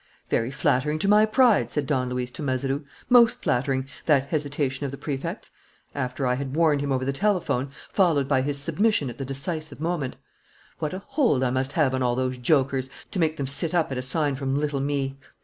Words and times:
"Very 0.29 0.49
flattering 0.49 0.97
to 0.97 1.07
my 1.07 1.27
pride," 1.27 1.69
said 1.69 1.85
Don 1.85 2.09
Luis 2.09 2.31
to 2.31 2.41
Mazeroux, 2.41 2.83
"most 3.07 3.43
flattering, 3.43 3.87
that 4.07 4.29
hesitation 4.29 4.83
of 4.83 4.89
the 4.89 4.97
Prefect's, 4.97 5.51
after 5.93 6.25
I 6.25 6.33
had 6.33 6.55
warned 6.55 6.81
him 6.81 6.91
over 6.91 7.05
the 7.05 7.13
telephone, 7.13 7.69
followed 7.91 8.27
by 8.27 8.41
his 8.41 8.57
submission 8.57 9.11
at 9.11 9.19
the 9.19 9.25
decisive 9.25 9.79
moment. 9.79 10.15
What 10.79 10.95
a 10.95 11.03
hold 11.05 11.43
I 11.43 11.51
must 11.51 11.73
have 11.73 11.93
on 11.93 12.01
all 12.01 12.15
those 12.15 12.39
jokers, 12.39 12.89
to 13.11 13.19
make 13.19 13.37
them 13.37 13.45
sit 13.45 13.75
up 13.75 13.91
at 13.91 13.97
a 13.99 14.01
sign 14.01 14.33
from 14.33 14.55
little 14.55 14.79
me! 14.79 15.19